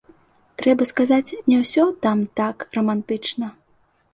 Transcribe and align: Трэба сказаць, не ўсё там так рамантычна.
Трэба 0.61 0.87
сказаць, 0.91 1.35
не 1.53 1.59
ўсё 1.65 1.83
там 2.07 2.25
так 2.41 2.67
рамантычна. 2.79 3.53